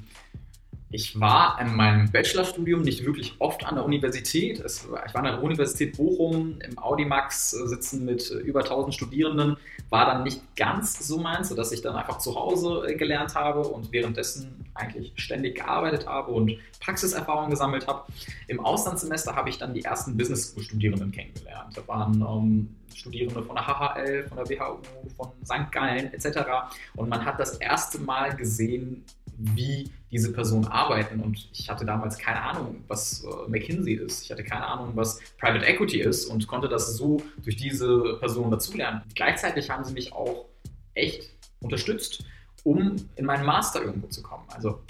ich 0.89 1.19
war 1.19 1.59
in 1.59 1.75
meinem 1.75 2.09
Bachelorstudium 2.11 2.81
nicht 2.81 3.05
wirklich 3.05 3.35
oft 3.39 3.65
an 3.65 3.75
der 3.75 3.83
Universität. 3.83 4.61
Es, 4.61 4.85
ich 4.85 5.13
war 5.13 5.17
an 5.17 5.25
der 5.25 5.43
Universität 5.43 5.97
Bochum 5.97 6.59
im 6.61 6.79
Audimax 6.79 7.53
äh, 7.53 7.67
sitzen 7.67 8.05
mit 8.05 8.31
äh, 8.31 8.35
über 8.35 8.61
1000 8.61 8.95
Studierenden. 8.95 9.57
War 9.89 10.05
dann 10.05 10.23
nicht 10.23 10.55
ganz 10.55 11.05
so 11.05 11.17
meins, 11.17 11.49
sodass 11.49 11.73
ich 11.73 11.81
dann 11.81 11.95
einfach 11.95 12.19
zu 12.19 12.35
Hause 12.35 12.87
äh, 12.87 12.95
gelernt 12.95 13.35
habe 13.35 13.67
und 13.67 13.91
währenddessen 13.91 14.65
eigentlich 14.75 15.11
ständig 15.15 15.55
gearbeitet 15.55 16.07
habe 16.07 16.31
und 16.31 16.57
Praxiserfahrung 16.79 17.49
gesammelt 17.49 17.85
habe. 17.87 18.03
Im 18.47 18.61
Auslandssemester 18.61 19.35
habe 19.35 19.49
ich 19.49 19.57
dann 19.57 19.73
die 19.73 19.83
ersten 19.83 20.15
Business 20.15 20.51
School 20.51 20.63
Studierenden 20.63 21.11
kennengelernt. 21.11 21.75
Da 21.75 21.85
waren 21.87 22.21
ähm, 22.21 22.75
Studierende 22.95 23.43
von 23.43 23.55
der 23.55 23.67
HHL, 23.67 24.23
von 24.23 24.37
der 24.37 24.49
WHU, 24.49 24.77
von 25.17 25.31
St. 25.43 25.69
Gallen 25.71 26.13
etc. 26.13 26.39
Und 26.95 27.09
man 27.09 27.25
hat 27.25 27.39
das 27.41 27.57
erste 27.57 27.99
Mal 27.99 28.35
gesehen, 28.37 29.03
wie 29.37 29.91
diese 30.11 30.31
Personen 30.31 30.65
arbeiten. 30.65 31.19
Und 31.19 31.49
ich 31.51 31.69
hatte 31.69 31.85
damals 31.85 32.17
keine 32.17 32.41
Ahnung, 32.41 32.83
was 32.87 33.23
äh, 33.23 33.49
McKinsey 33.49 33.93
ist. 33.93 34.23
Ich 34.23 34.31
hatte 34.31 34.43
keine 34.43 34.65
Ahnung, 34.65 34.91
was 34.95 35.19
Private 35.39 35.65
Equity 35.65 36.01
ist 36.01 36.25
und 36.25 36.47
konnte 36.47 36.67
das 36.67 36.95
so 36.95 37.21
durch 37.43 37.55
diese 37.55 38.17
Personen 38.19 38.51
dazulernen. 38.51 39.01
Gleichzeitig 39.15 39.69
haben 39.69 39.83
sie 39.83 39.93
mich 39.93 40.13
auch 40.13 40.45
echt 40.93 41.29
unterstützt, 41.59 42.23
um 42.63 42.95
in 43.15 43.25
meinen 43.25 43.45
Master 43.45 43.83
irgendwo 43.83 44.07
zu 44.07 44.21
kommen. 44.21 44.45
Also 44.49 44.81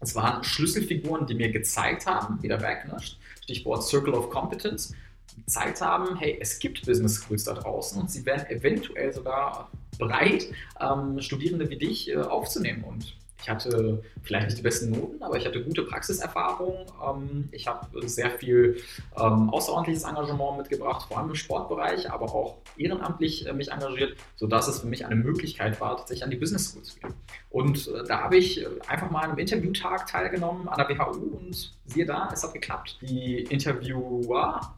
es 0.00 0.14
waren 0.14 0.44
Schlüsselfiguren, 0.44 1.26
die 1.26 1.34
mir 1.34 1.50
gezeigt 1.50 2.06
haben, 2.06 2.42
wieder 2.42 2.60
weg, 2.60 2.86
ne? 2.86 2.96
Stichwort 3.42 3.82
Circle 3.82 4.14
of 4.14 4.30
Competence, 4.30 4.94
gezeigt 5.36 5.80
haben, 5.80 6.16
hey, 6.16 6.38
es 6.40 6.58
gibt 6.58 6.84
Business 6.86 7.16
Schools 7.16 7.44
da 7.44 7.54
draußen 7.54 8.00
und 8.00 8.10
sie 8.10 8.24
werden 8.26 8.46
eventuell 8.48 9.12
sogar 9.12 9.70
bereit, 9.98 10.46
ähm, 10.80 11.20
Studierende 11.20 11.68
wie 11.70 11.76
dich 11.76 12.08
äh, 12.10 12.16
aufzunehmen. 12.16 12.84
Und 12.84 13.16
ich 13.40 13.48
hatte 13.48 14.02
vielleicht 14.22 14.46
nicht 14.46 14.58
die 14.58 14.62
besten 14.62 14.90
Noten, 14.90 15.22
aber 15.22 15.36
ich 15.36 15.46
hatte 15.46 15.62
gute 15.62 15.82
Praxiserfahrung. 15.82 16.86
Ähm, 17.04 17.48
ich 17.52 17.66
habe 17.66 18.08
sehr 18.08 18.30
viel 18.30 18.82
ähm, 19.16 19.50
außerordentliches 19.50 20.04
Engagement 20.04 20.58
mitgebracht, 20.58 21.06
vor 21.08 21.18
allem 21.18 21.30
im 21.30 21.34
Sportbereich, 21.34 22.10
aber 22.10 22.26
auch 22.26 22.58
ehrenamtlich 22.76 23.46
äh, 23.46 23.52
mich 23.52 23.70
engagiert, 23.70 24.16
sodass 24.36 24.68
es 24.68 24.80
für 24.80 24.86
mich 24.86 25.06
eine 25.06 25.16
Möglichkeit 25.16 25.80
war, 25.80 25.96
tatsächlich 25.96 26.24
an 26.24 26.30
die 26.30 26.36
Business 26.36 26.70
School 26.70 26.82
zu 26.82 26.98
gehen. 26.98 27.14
Und 27.50 27.88
äh, 27.88 28.04
da 28.06 28.20
habe 28.20 28.36
ich 28.36 28.60
äh, 28.60 28.66
einfach 28.88 29.10
mal 29.10 29.20
an 29.20 29.30
einem 29.30 29.38
Interviewtag 29.38 30.06
teilgenommen 30.06 30.68
an 30.68 30.76
der 30.76 30.88
WHU 30.88 31.36
und 31.36 31.74
siehe 31.86 32.06
da, 32.06 32.28
es 32.32 32.42
hat 32.42 32.52
geklappt. 32.52 32.98
Die 33.02 33.42
Interviewer 33.42 34.74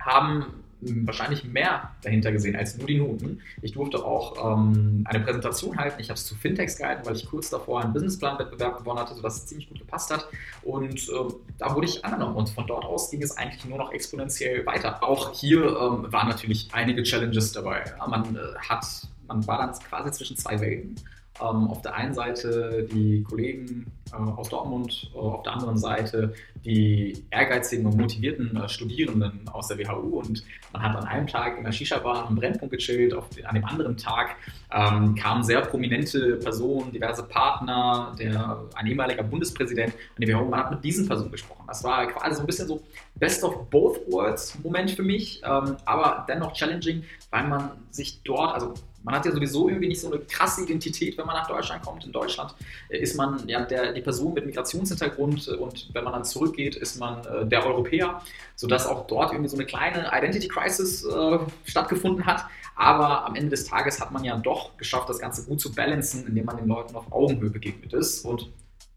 haben 0.00 0.46
wahrscheinlich 0.80 1.44
mehr 1.44 1.90
dahinter 2.02 2.32
gesehen 2.32 2.56
als 2.56 2.76
nur 2.76 2.86
die 2.86 2.98
Noten. 2.98 3.40
Ich 3.62 3.72
durfte 3.72 4.04
auch 4.04 4.56
ähm, 4.56 5.04
eine 5.06 5.20
Präsentation 5.20 5.76
halten. 5.76 6.00
Ich 6.00 6.08
habe 6.08 6.18
es 6.18 6.26
zu 6.26 6.34
Fintechs 6.34 6.76
gehalten, 6.76 7.06
weil 7.06 7.16
ich 7.16 7.26
kurz 7.26 7.50
davor 7.50 7.82
einen 7.82 7.92
Businessplan-Wettbewerb 7.92 8.78
gewonnen 8.78 8.98
hatte, 8.98 9.14
sodass 9.14 9.36
es 9.36 9.46
ziemlich 9.46 9.68
gut 9.68 9.78
gepasst 9.78 10.10
hat. 10.12 10.26
Und 10.62 11.08
äh, 11.08 11.12
da 11.58 11.74
wurde 11.74 11.86
ich 11.86 12.04
angenommen. 12.04 12.36
Und 12.36 12.50
von 12.50 12.66
dort 12.66 12.84
aus 12.84 13.10
ging 13.10 13.22
es 13.22 13.36
eigentlich 13.36 13.64
nur 13.64 13.78
noch 13.78 13.92
exponentiell 13.92 14.64
weiter. 14.66 15.02
Auch 15.02 15.32
hier 15.34 15.64
ähm, 15.64 16.12
waren 16.12 16.28
natürlich 16.28 16.68
einige 16.72 17.02
Challenges 17.02 17.52
dabei. 17.52 17.84
Man 18.08 18.36
äh, 18.36 18.38
hat, 18.68 18.86
man 19.26 19.46
war 19.46 19.58
dann 19.58 19.72
quasi 19.72 20.12
zwischen 20.12 20.36
zwei 20.36 20.60
Welten. 20.60 20.96
Ähm, 21.40 21.68
auf 21.68 21.80
der 21.82 21.94
einen 21.94 22.12
Seite 22.12 22.86
die 22.92 23.22
Kollegen 23.22 23.86
äh, 24.12 24.16
aus 24.16 24.48
Dortmund, 24.48 25.10
äh, 25.14 25.18
auf 25.18 25.42
der 25.42 25.54
anderen 25.54 25.78
Seite 25.78 26.34
die 26.64 27.24
ehrgeizigen 27.30 27.86
und 27.86 27.96
motivierten 27.96 28.56
äh, 28.56 28.68
Studierenden 28.68 29.48
aus 29.48 29.68
der 29.68 29.78
WHU. 29.78 30.18
Und 30.18 30.44
man 30.72 30.82
hat 30.82 30.96
an 30.96 31.04
einem 31.04 31.26
Tag 31.26 31.56
in 31.56 31.64
der 31.64 31.72
Shisha-Bar 31.72 32.26
am 32.26 32.34
Brennpunkt 32.36 32.74
gechillt, 32.74 33.14
den, 33.36 33.46
an 33.46 33.54
dem 33.54 33.64
anderen 33.64 33.96
Tag 33.96 34.36
ähm, 34.72 35.14
kamen 35.14 35.42
sehr 35.42 35.62
prominente 35.62 36.36
Personen, 36.36 36.92
diverse 36.92 37.22
Partner, 37.22 38.14
der, 38.18 38.64
ein 38.74 38.86
ehemaliger 38.86 39.22
Bundespräsident 39.22 39.94
an 39.94 40.20
die 40.20 40.28
WHU. 40.28 40.44
Man 40.44 40.60
hat 40.60 40.70
mit 40.72 40.84
diesen 40.84 41.06
Personen 41.06 41.30
gesprochen. 41.30 41.64
Das 41.66 41.82
war 41.84 42.06
quasi 42.08 42.34
so 42.34 42.40
ein 42.42 42.46
bisschen 42.46 42.66
so 42.66 42.82
Best 43.14 43.42
of 43.44 43.70
Both 43.70 44.00
Worlds 44.10 44.58
Moment 44.62 44.90
für 44.90 45.02
mich, 45.02 45.40
ähm, 45.44 45.76
aber 45.84 46.26
dennoch 46.28 46.52
challenging, 46.52 47.04
weil 47.30 47.46
man 47.48 47.70
sich 47.90 48.22
dort, 48.22 48.54
also 48.54 48.74
Man 49.02 49.14
hat 49.14 49.24
ja 49.24 49.32
sowieso 49.32 49.68
irgendwie 49.68 49.88
nicht 49.88 50.00
so 50.00 50.10
eine 50.10 50.20
krasse 50.20 50.62
Identität, 50.62 51.16
wenn 51.16 51.26
man 51.26 51.36
nach 51.36 51.48
Deutschland 51.48 51.82
kommt. 51.82 52.04
In 52.04 52.12
Deutschland 52.12 52.54
äh, 52.88 52.98
ist 52.98 53.16
man 53.16 53.48
ja 53.48 53.64
der, 53.64 53.92
die 53.92 54.00
Person 54.00 54.34
mit 54.34 54.46
Migrationshintergrund 54.46 55.48
und 55.48 55.88
wenn 55.92 56.04
man 56.04 56.12
dann 56.12 56.24
zurückgeht, 56.24 56.76
ist 56.76 56.98
man 56.98 57.24
äh, 57.26 57.46
der 57.46 57.64
Europäer, 57.66 58.22
sodass 58.56 58.86
auch 58.86 59.06
dort 59.06 59.32
irgendwie 59.32 59.48
so 59.48 59.56
eine 59.56 59.66
kleine 59.66 60.10
Identity 60.12 60.48
Crisis 60.48 61.04
äh, 61.04 61.38
stattgefunden 61.64 62.26
hat. 62.26 62.44
Aber 62.76 63.26
am 63.26 63.34
Ende 63.34 63.50
des 63.50 63.64
Tages 63.64 64.00
hat 64.00 64.10
man 64.10 64.24
ja 64.24 64.36
doch 64.38 64.76
geschafft, 64.78 65.08
das 65.08 65.18
Ganze 65.18 65.44
gut 65.44 65.60
zu 65.60 65.72
balancen, 65.72 66.26
indem 66.26 66.46
man 66.46 66.56
den 66.56 66.66
Leuten 66.66 66.96
auf 66.96 67.12
Augenhöhe 67.12 67.50
begegnet 67.50 67.92
ist. 67.92 68.24
Und 68.24 68.48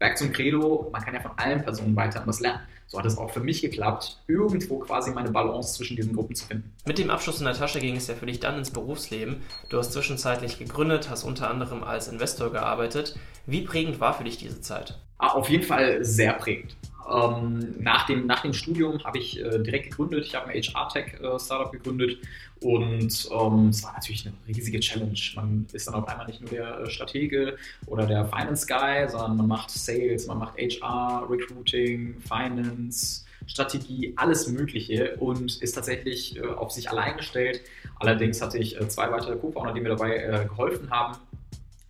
back 0.04 0.18
zum 0.18 0.32
Credo, 0.32 0.90
man 0.92 1.02
kann 1.02 1.14
ja 1.14 1.20
von 1.20 1.30
allen 1.36 1.62
Personen 1.62 1.96
weiter 1.96 2.22
was 2.26 2.40
lernen. 2.40 2.60
So 2.86 2.98
hat 2.98 3.06
es 3.06 3.16
auch 3.16 3.30
für 3.30 3.40
mich 3.40 3.62
geklappt, 3.62 4.18
irgendwo 4.28 4.78
quasi 4.78 5.10
meine 5.12 5.30
Balance 5.30 5.74
zwischen 5.74 5.96
diesen 5.96 6.14
Gruppen 6.14 6.36
zu 6.36 6.46
finden. 6.46 6.70
Mit 6.84 6.98
dem 6.98 7.08
Abschluss 7.08 7.38
in 7.38 7.46
der 7.46 7.54
Tasche 7.54 7.80
ging 7.80 7.96
es 7.96 8.06
ja 8.06 8.14
für 8.14 8.26
dich 8.26 8.38
dann 8.38 8.58
ins 8.58 8.70
Berufsleben. 8.70 9.36
Du 9.70 9.78
hast 9.78 9.94
zwischenzeitlich 9.94 10.58
gegründet, 10.58 11.08
hast 11.08 11.24
unter 11.24 11.48
anderem 11.48 11.82
als 11.82 12.08
Investor 12.08 12.52
gearbeitet. 12.52 13.18
Wie 13.46 13.62
prägend 13.62 13.98
war 13.98 14.12
für 14.12 14.24
dich 14.24 14.36
diese 14.36 14.60
Zeit? 14.60 14.98
Ah, 15.16 15.28
auf 15.28 15.48
jeden 15.48 15.64
Fall 15.64 16.04
sehr 16.04 16.34
prägend. 16.34 16.76
Ähm, 17.10 17.74
nach, 17.78 18.04
dem, 18.06 18.26
nach 18.26 18.42
dem 18.42 18.52
Studium 18.52 19.02
habe 19.04 19.18
ich 19.18 19.40
äh, 19.40 19.58
direkt 19.60 19.90
gegründet. 19.90 20.26
Ich 20.26 20.34
habe 20.34 20.48
ein 20.48 20.62
HR-Tech-Startup 20.62 21.72
äh, 21.72 21.78
gegründet 21.78 22.18
und 22.64 23.28
ähm, 23.30 23.68
es 23.68 23.84
war 23.84 23.92
natürlich 23.92 24.26
eine 24.26 24.34
riesige 24.48 24.80
Challenge. 24.80 25.20
Man 25.36 25.66
ist 25.74 25.86
dann 25.86 25.96
auf 25.96 26.08
einmal 26.08 26.26
nicht 26.26 26.40
nur 26.40 26.48
der 26.48 26.80
äh, 26.80 26.88
Stratege 26.88 27.58
oder 27.84 28.06
der 28.06 28.24
Finance 28.24 28.66
Guy, 28.66 29.06
sondern 29.06 29.36
man 29.36 29.48
macht 29.48 29.70
Sales, 29.70 30.26
man 30.26 30.38
macht 30.38 30.56
HR, 30.56 31.28
Recruiting, 31.28 32.18
Finance, 32.20 33.26
Strategie, 33.46 34.14
alles 34.16 34.48
Mögliche 34.48 35.14
und 35.16 35.60
ist 35.60 35.72
tatsächlich 35.72 36.38
äh, 36.38 36.46
auf 36.46 36.70
sich 36.70 36.88
allein 36.88 37.18
gestellt. 37.18 37.60
Allerdings 38.00 38.40
hatte 38.40 38.56
ich 38.56 38.80
äh, 38.80 38.88
zwei 38.88 39.12
weitere 39.12 39.36
Co-Founder, 39.36 39.74
die 39.74 39.82
mir 39.82 39.90
dabei 39.90 40.16
äh, 40.16 40.46
geholfen 40.46 40.88
haben 40.90 41.18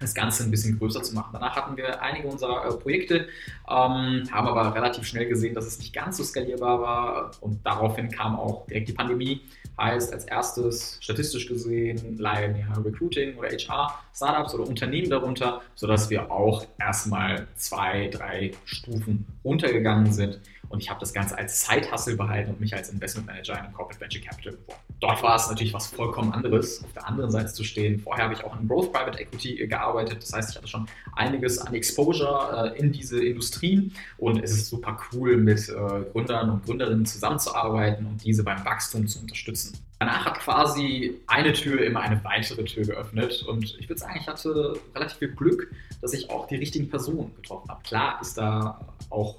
das 0.04 0.14
Ganze 0.14 0.44
ein 0.44 0.50
bisschen 0.50 0.78
größer 0.78 1.02
zu 1.02 1.14
machen. 1.14 1.30
Danach 1.32 1.56
hatten 1.56 1.76
wir 1.76 2.02
einige 2.02 2.28
unserer 2.28 2.66
äh, 2.66 2.76
Projekte, 2.76 3.26
ähm, 3.68 4.24
haben 4.30 4.48
aber 4.48 4.74
relativ 4.74 5.06
schnell 5.06 5.26
gesehen, 5.26 5.54
dass 5.54 5.66
es 5.66 5.78
nicht 5.78 5.92
ganz 5.92 6.16
so 6.18 6.24
skalierbar 6.24 6.80
war 6.80 7.30
und 7.40 7.64
daraufhin 7.64 8.10
kam 8.10 8.38
auch 8.38 8.66
direkt 8.66 8.88
die 8.88 8.92
Pandemie. 8.92 9.40
Heißt 9.78 10.12
als 10.12 10.24
erstes 10.24 10.98
statistisch 11.00 11.48
gesehen 11.48 12.16
leiden 12.18 12.56
ja 12.56 12.72
Recruiting 12.80 13.36
oder 13.36 13.48
HR 13.48 13.98
Startups 14.14 14.54
oder 14.54 14.68
Unternehmen 14.68 15.10
darunter, 15.10 15.62
sodass 15.74 16.10
wir 16.10 16.30
auch 16.30 16.64
erstmal 16.78 17.46
zwei, 17.56 18.08
drei 18.08 18.52
Stufen 18.64 19.26
runtergegangen 19.44 20.12
sind 20.12 20.38
und 20.74 20.80
ich 20.80 20.90
habe 20.90 21.00
das 21.00 21.12
Ganze 21.12 21.38
als 21.38 21.64
Side-Hustle 21.64 22.16
behalten 22.16 22.50
und 22.50 22.60
mich 22.60 22.74
als 22.74 22.90
Investment 22.90 23.28
Manager 23.28 23.54
in 23.54 23.60
einem 23.60 23.72
Corporate 23.72 24.00
Venture 24.00 24.20
Capital 24.20 24.52
beworben. 24.52 24.80
Dort 25.00 25.22
war 25.22 25.36
es 25.36 25.48
natürlich 25.48 25.72
was 25.72 25.86
vollkommen 25.86 26.32
anderes, 26.32 26.82
auf 26.82 26.92
der 26.92 27.06
anderen 27.06 27.30
Seite 27.30 27.52
zu 27.52 27.62
stehen. 27.62 28.00
Vorher 28.00 28.24
habe 28.24 28.34
ich 28.34 28.44
auch 28.44 28.58
in 28.58 28.66
Growth 28.66 28.92
Private 28.92 29.18
Equity 29.20 29.66
gearbeitet. 29.68 30.22
Das 30.22 30.32
heißt, 30.32 30.50
ich 30.50 30.56
hatte 30.56 30.66
schon 30.66 30.86
einiges 31.14 31.58
an 31.58 31.74
Exposure 31.74 32.74
äh, 32.74 32.78
in 32.78 32.90
diese 32.90 33.24
Industrien 33.24 33.94
und 34.18 34.42
es 34.42 34.50
ist 34.50 34.68
super 34.68 34.98
cool, 35.12 35.36
mit 35.36 35.68
äh, 35.68 35.72
Gründern 36.12 36.50
und 36.50 36.64
Gründerinnen 36.64 37.06
zusammenzuarbeiten 37.06 38.06
und 38.06 38.24
diese 38.24 38.42
beim 38.42 38.64
Wachstum 38.64 39.06
zu 39.06 39.20
unterstützen. 39.20 39.78
Danach 40.00 40.26
hat 40.26 40.40
quasi 40.40 41.20
eine 41.28 41.52
Tür 41.52 41.84
immer 41.84 42.00
eine 42.00 42.22
weitere 42.24 42.64
Tür 42.64 42.84
geöffnet 42.84 43.44
und 43.46 43.76
ich 43.78 43.88
würde 43.88 44.00
sagen, 44.00 44.18
ich 44.20 44.26
hatte 44.26 44.78
relativ 44.94 45.18
viel 45.18 45.32
Glück, 45.32 45.70
dass 46.02 46.12
ich 46.12 46.30
auch 46.30 46.48
die 46.48 46.56
richtigen 46.56 46.90
Personen 46.90 47.32
getroffen 47.36 47.70
habe. 47.70 47.80
Klar 47.84 48.18
ist 48.20 48.36
da 48.36 48.80
auch 49.10 49.36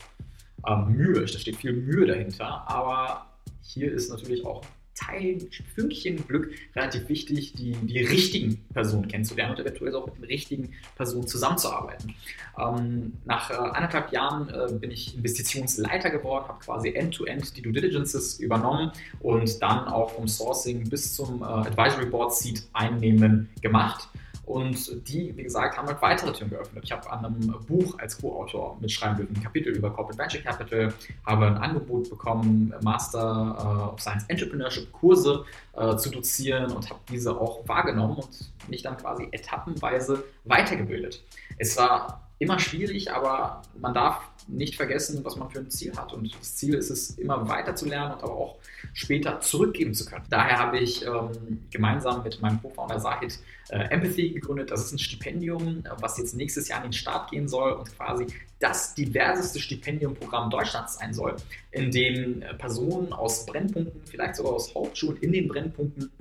ähm, 0.67 0.95
Mühe, 0.95 1.22
da 1.22 1.27
steht 1.27 1.57
viel 1.57 1.74
Mühe 1.74 2.05
dahinter, 2.05 2.63
aber 2.67 3.25
hier 3.62 3.91
ist 3.91 4.10
natürlich 4.10 4.45
auch 4.45 4.63
Teil, 4.95 5.39
Fünkchen 5.75 6.25
Glück 6.25 6.51
relativ 6.75 7.10
wichtig, 7.10 7.53
die, 7.53 7.74
die 7.74 8.00
richtigen 8.00 8.65
Personen 8.74 9.07
kennenzulernen 9.07 9.53
und 9.53 9.60
eventuell 9.60 9.93
auch 9.93 10.05
mit 10.05 10.17
den 10.17 10.24
richtigen 10.24 10.74
Personen 10.95 11.27
zusammenzuarbeiten. 11.27 12.15
Ähm, 12.57 13.13
nach 13.25 13.51
äh, 13.51 13.55
anderthalb 13.55 14.13
Jahren 14.13 14.50
äh, 14.50 14.72
bin 14.74 14.91
ich 14.91 15.15
Investitionsleiter 15.17 16.10
geworden, 16.10 16.48
habe 16.48 16.60
quasi 16.63 16.93
end-to-end 16.93 17.43
-End 17.43 17.55
die 17.55 17.62
Due 17.62 17.74
Diligences 17.74 18.39
übernommen 18.39 18.91
und 19.19 19.62
dann 19.62 19.88
auch 19.88 20.12
vom 20.12 20.27
Sourcing 20.27 20.89
bis 20.89 21.13
zum 21.13 21.41
äh, 21.41 21.45
Advisory 21.45 22.05
Board 22.05 22.34
Seat 22.34 22.63
einnehmen 22.72 23.50
gemacht. 23.62 24.07
Und 24.45 25.07
die, 25.07 25.35
wie 25.35 25.43
gesagt, 25.43 25.77
haben 25.77 25.87
halt 25.87 26.01
weitere 26.01 26.31
Türen 26.31 26.51
geöffnet. 26.51 26.83
Ich 26.83 26.91
habe 26.91 27.09
an 27.11 27.25
einem 27.25 27.55
Buch 27.67 27.97
als 27.97 28.19
Co-Autor 28.19 28.77
mitschreiben 28.79 29.17
dürfen, 29.17 29.35
ein 29.35 29.43
Kapitel 29.43 29.73
über 29.75 29.89
Corporate 29.89 30.19
Venture 30.19 30.41
Capital, 30.41 30.93
habe 31.25 31.47
ein 31.47 31.57
Angebot 31.57 32.09
bekommen, 32.09 32.73
Master 32.81 33.91
of 33.93 33.99
Science 33.99 34.25
Entrepreneurship 34.27 34.91
Kurse 34.91 35.45
äh, 35.73 35.95
zu 35.97 36.09
dozieren 36.09 36.71
und 36.71 36.89
habe 36.89 36.99
diese 37.09 37.35
auch 37.35 37.67
wahrgenommen 37.67 38.17
und 38.17 38.69
mich 38.69 38.83
dann 38.83 38.97
quasi 38.97 39.27
etappenweise 39.31 40.23
weitergebildet. 40.43 41.23
Es 41.57 41.77
war 41.77 42.25
immer 42.39 42.59
schwierig, 42.59 43.11
aber 43.11 43.61
man 43.79 43.93
darf 43.93 44.21
nicht 44.47 44.75
vergessen, 44.75 45.23
was 45.23 45.37
man 45.37 45.49
für 45.49 45.59
ein 45.59 45.71
Ziel 45.71 45.95
hat. 45.95 46.13
Und 46.13 46.37
das 46.37 46.55
Ziel 46.55 46.75
ist 46.75 46.89
es, 46.89 47.11
immer 47.11 47.47
weiter 47.47 47.75
zu 47.75 47.87
lernen 47.87 48.13
und 48.15 48.23
aber 48.23 48.33
auch 48.33 48.57
später 48.93 49.39
zurückgeben 49.39 49.93
zu 49.93 50.05
können. 50.05 50.25
Daher 50.29 50.59
habe 50.59 50.79
ich 50.79 51.05
ähm, 51.05 51.65
gemeinsam 51.71 52.23
mit 52.23 52.41
meinem 52.41 52.61
Co-Founder 52.61 52.99
Sahid 52.99 53.39
äh, 53.69 53.77
Empathy 53.89 54.29
gegründet. 54.31 54.69
Das 54.69 54.85
ist 54.85 54.91
ein 54.91 54.99
Stipendium, 54.99 55.83
was 55.99 56.17
jetzt 56.17 56.35
nächstes 56.35 56.67
Jahr 56.67 56.79
in 56.79 56.91
den 56.91 56.93
Start 56.93 57.31
gehen 57.31 57.47
soll 57.47 57.71
und 57.71 57.95
quasi 57.95 58.27
das 58.59 58.93
diverseste 58.95 59.59
Stipendiumprogramm 59.59 60.49
Deutschlands 60.49 60.97
sein 60.97 61.13
soll, 61.13 61.35
in 61.71 61.91
dem 61.91 62.41
äh, 62.41 62.53
Personen 62.55 63.13
aus 63.13 63.45
Brennpunkten, 63.45 64.01
vielleicht 64.05 64.35
sogar 64.35 64.53
aus 64.53 64.75
Hauptschulen 64.75 65.17
in 65.21 65.31
den 65.31 65.47
Brennpunkten 65.47 66.11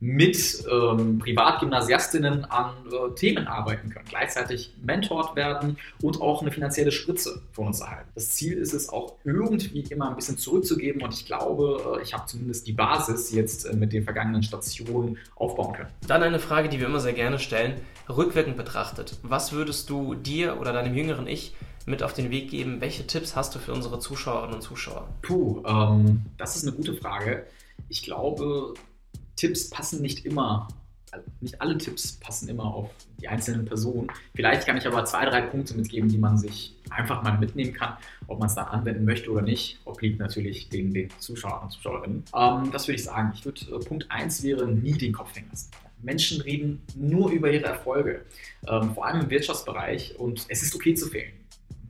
mit 0.00 0.64
ähm, 0.70 1.18
Privatgymnasiastinnen 1.18 2.46
an 2.46 2.72
äh, 2.86 3.14
Themen 3.14 3.46
arbeiten 3.46 3.90
können, 3.90 4.06
gleichzeitig 4.08 4.72
mentort 4.82 5.36
werden 5.36 5.76
und 6.00 6.22
auch 6.22 6.40
eine 6.40 6.50
finanzielle 6.50 6.90
Spritze 6.90 7.42
von 7.52 7.66
uns 7.66 7.80
erhalten. 7.80 8.08
Das 8.14 8.30
Ziel 8.30 8.54
ist 8.54 8.72
es 8.72 8.88
auch 8.88 9.16
irgendwie 9.24 9.80
immer 9.90 10.08
ein 10.08 10.16
bisschen 10.16 10.38
zurückzugeben 10.38 11.02
und 11.02 11.12
ich 11.12 11.26
glaube, 11.26 11.98
äh, 11.98 12.02
ich 12.02 12.14
habe 12.14 12.24
zumindest 12.26 12.66
die 12.66 12.72
Basis 12.72 13.30
jetzt 13.32 13.66
äh, 13.66 13.76
mit 13.76 13.92
den 13.92 14.04
vergangenen 14.04 14.42
Stationen 14.42 15.18
aufbauen 15.36 15.74
können. 15.74 15.90
Dann 16.06 16.22
eine 16.22 16.38
Frage, 16.38 16.70
die 16.70 16.80
wir 16.80 16.86
immer 16.86 17.00
sehr 17.00 17.12
gerne 17.12 17.38
stellen, 17.38 17.74
rückwirkend 18.08 18.56
betrachtet. 18.56 19.18
Was 19.22 19.52
würdest 19.52 19.90
du 19.90 20.14
dir 20.14 20.58
oder 20.58 20.72
deinem 20.72 20.94
jüngeren 20.94 21.26
Ich 21.26 21.54
mit 21.84 22.02
auf 22.02 22.14
den 22.14 22.30
Weg 22.30 22.50
geben? 22.50 22.80
Welche 22.80 23.06
Tipps 23.06 23.36
hast 23.36 23.54
du 23.54 23.58
für 23.58 23.74
unsere 23.74 23.98
Zuschauerinnen 23.98 24.54
und 24.54 24.62
Zuschauer? 24.62 25.08
Puh, 25.20 25.62
ähm, 25.66 26.22
das 26.38 26.56
ist 26.56 26.66
eine 26.66 26.74
gute 26.74 26.94
Frage. 26.94 27.44
Ich 27.88 28.02
glaube, 28.02 28.74
Tipps 29.40 29.70
passen 29.70 30.02
nicht 30.02 30.26
immer, 30.26 30.68
also 31.10 31.26
nicht 31.40 31.62
alle 31.62 31.78
Tipps 31.78 32.12
passen 32.12 32.50
immer 32.50 32.74
auf 32.74 32.90
die 33.18 33.26
einzelnen 33.26 33.64
Personen. 33.64 34.08
Vielleicht 34.34 34.66
kann 34.66 34.76
ich 34.76 34.86
aber 34.86 35.02
zwei, 35.06 35.24
drei 35.24 35.40
Punkte 35.40 35.74
mitgeben, 35.74 36.10
die 36.10 36.18
man 36.18 36.36
sich 36.36 36.76
einfach 36.90 37.22
mal 37.22 37.38
mitnehmen 37.38 37.72
kann. 37.72 37.96
Ob 38.26 38.38
man 38.38 38.48
es 38.48 38.54
dann 38.54 38.66
anwenden 38.66 39.06
möchte 39.06 39.30
oder 39.30 39.40
nicht, 39.40 39.78
obliegt 39.86 40.20
natürlich 40.20 40.68
den, 40.68 40.92
den 40.92 41.08
Zuschauern 41.18 41.64
und 41.64 41.70
Zuschauerinnen. 41.70 42.24
Ähm, 42.36 42.70
das 42.70 42.86
würde 42.86 42.96
ich 42.96 43.04
sagen. 43.04 43.32
Ich 43.34 43.46
würde, 43.46 43.62
äh, 43.62 43.78
Punkt 43.78 44.10
1 44.10 44.42
wäre, 44.42 44.68
nie 44.68 44.92
den 44.92 45.14
Kopf 45.14 45.34
hängen 45.34 45.48
lassen. 45.48 45.70
Menschen 46.02 46.42
reden 46.42 46.82
nur 46.94 47.30
über 47.30 47.50
ihre 47.50 47.64
Erfolge, 47.64 48.26
ähm, 48.68 48.92
vor 48.94 49.06
allem 49.06 49.22
im 49.22 49.30
Wirtschaftsbereich 49.30 50.18
und 50.18 50.44
es 50.48 50.62
ist 50.62 50.74
okay 50.74 50.94
zu 50.94 51.06
fehlen 51.06 51.39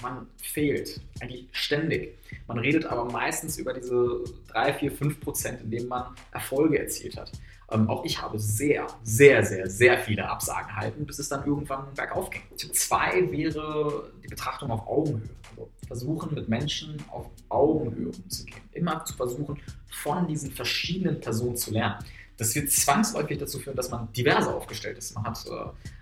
man 0.02 0.26
fehlt 0.36 1.00
eigentlich 1.20 1.48
ständig. 1.52 2.18
Man 2.46 2.58
redet 2.58 2.86
aber 2.86 3.04
meistens 3.04 3.58
über 3.58 3.72
diese 3.72 4.24
3, 4.48 4.74
4, 4.74 4.92
5 4.92 5.20
Prozent, 5.20 5.60
in 5.62 5.70
denen 5.70 5.88
man 5.88 6.14
Erfolge 6.32 6.78
erzielt 6.78 7.16
hat. 7.16 7.32
Ähm, 7.70 7.88
auch 7.88 8.04
ich 8.04 8.20
habe 8.20 8.38
sehr, 8.38 8.86
sehr, 9.02 9.44
sehr, 9.44 9.68
sehr 9.68 9.98
viele 9.98 10.28
Absagen 10.28 10.68
erhalten, 10.68 11.06
bis 11.06 11.18
es 11.18 11.28
dann 11.28 11.46
irgendwann 11.46 11.94
bergauf 11.94 12.30
ging. 12.30 12.42
Tipp 12.56 12.74
2 12.74 13.30
wäre 13.30 14.10
die 14.22 14.28
Betrachtung 14.28 14.70
auf 14.70 14.86
Augenhöhe. 14.88 15.28
Also 15.50 15.70
versuchen, 15.86 16.34
mit 16.34 16.48
Menschen 16.48 16.96
auf 17.10 17.26
Augenhöhe 17.48 18.08
umzugehen. 18.08 18.60
Immer 18.72 19.04
zu 19.04 19.14
versuchen, 19.14 19.58
von 19.88 20.26
diesen 20.26 20.50
verschiedenen 20.50 21.20
Personen 21.20 21.56
zu 21.56 21.72
lernen. 21.72 22.04
Das 22.40 22.54
wird 22.54 22.70
zwangsläufig 22.70 23.36
dazu 23.36 23.58
führen, 23.58 23.76
dass 23.76 23.90
man 23.90 24.10
diverser 24.14 24.54
aufgestellt 24.54 24.96
ist. 24.96 25.14
Man 25.14 25.24
hat 25.24 25.44
äh, 25.46 25.50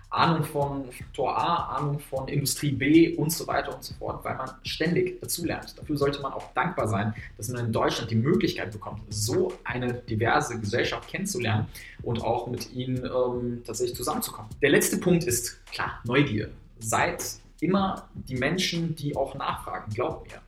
Ahnung 0.09 0.45
von 0.45 0.89
Faktor 0.89 1.37
A, 1.37 1.75
Ahnung 1.75 1.99
von 1.99 2.29
Industrie 2.29 2.71
B 2.71 3.13
und 3.17 3.29
so 3.29 3.45
weiter 3.45 3.75
und 3.75 3.83
so 3.83 3.93
fort, 3.95 4.23
weil 4.23 4.37
man 4.37 4.49
ständig 4.63 5.19
dazulernt. 5.19 5.77
Dafür 5.77 5.97
sollte 5.97 6.21
man 6.21 6.31
auch 6.31 6.53
dankbar 6.53 6.87
sein, 6.87 7.13
dass 7.35 7.49
man 7.49 7.65
in 7.65 7.73
Deutschland 7.73 8.09
die 8.09 8.15
Möglichkeit 8.15 8.71
bekommt, 8.71 9.01
so 9.09 9.51
eine 9.65 9.95
diverse 9.95 10.57
Gesellschaft 10.57 11.09
kennenzulernen 11.09 11.67
und 12.03 12.23
auch 12.23 12.47
mit 12.47 12.71
ihnen 12.71 13.03
ähm, 13.03 13.61
tatsächlich 13.65 13.97
zusammenzukommen. 13.97 14.49
Der 14.61 14.69
letzte 14.69 14.95
Punkt 14.95 15.25
ist, 15.25 15.65
klar, 15.65 15.99
Neugier. 16.05 16.51
Seid 16.79 17.21
immer 17.59 18.07
die 18.13 18.35
Menschen, 18.35 18.95
die 18.95 19.13
auch 19.13 19.35
nachfragen, 19.35 19.91
glaubt 19.93 20.31
mir. 20.31 20.39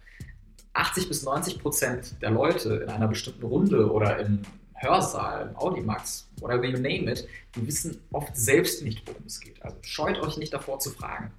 80 0.71 1.09
bis 1.09 1.23
90 1.23 1.59
Prozent 1.59 2.21
der 2.21 2.31
Leute 2.31 2.75
in 2.75 2.87
einer 2.87 3.09
bestimmten 3.09 3.43
Runde 3.43 3.91
oder 3.91 4.19
im 4.19 4.43
Hörsaal, 4.81 5.49
im 5.49 5.55
Audimax, 5.57 6.27
whatever 6.39 6.65
you 6.65 6.77
name 6.77 7.11
it, 7.11 7.27
die 7.55 7.65
wissen 7.65 8.01
oft 8.11 8.35
selbst 8.35 8.83
nicht, 8.83 9.05
worum 9.07 9.23
es 9.25 9.39
geht. 9.39 9.61
Also 9.63 9.77
scheut 9.81 10.19
euch 10.19 10.37
nicht 10.37 10.53
davor 10.53 10.79
zu 10.79 10.89
fragen. 10.89 11.31